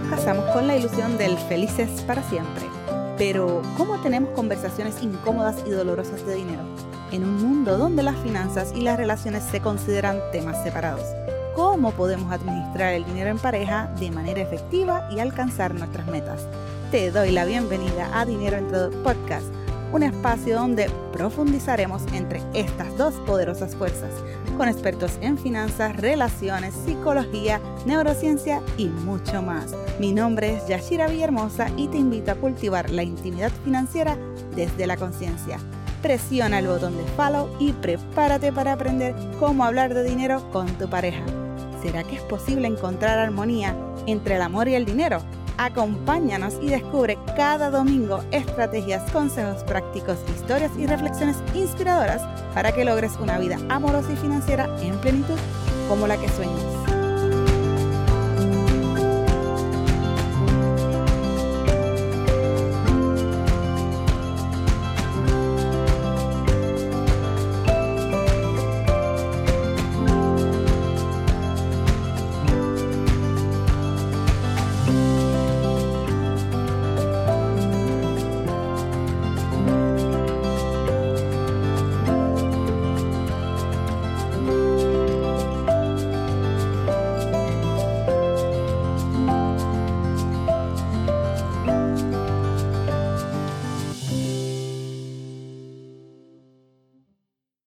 [0.00, 2.66] comenzamos con la ilusión del felices para siempre.
[3.16, 6.62] Pero, ¿cómo tenemos conversaciones incómodas y dolorosas de dinero?
[7.12, 11.04] En un mundo donde las finanzas y las relaciones se consideran temas separados.
[11.54, 16.46] ¿Cómo podemos administrar el dinero en pareja de manera efectiva y alcanzar nuestras metas?
[16.90, 19.46] Te doy la bienvenida a Dinero entre Podcast,
[19.92, 24.10] un espacio donde profundizaremos entre estas dos poderosas fuerzas
[24.56, 29.74] con expertos en finanzas, relaciones, psicología, neurociencia y mucho más.
[30.00, 34.16] Mi nombre es Yashira Villahermosa y te invito a cultivar la intimidad financiera
[34.54, 35.58] desde la conciencia.
[36.02, 40.88] Presiona el botón de follow y prepárate para aprender cómo hablar de dinero con tu
[40.88, 41.22] pareja.
[41.82, 43.76] ¿Será que es posible encontrar armonía
[44.06, 45.20] entre el amor y el dinero?
[45.58, 52.22] Acompáñanos y descubre cada domingo estrategias, consejos prácticos, historias y reflexiones inspiradoras
[52.54, 55.38] para que logres una vida amorosa y financiera en plenitud
[55.88, 56.95] como la que sueñas.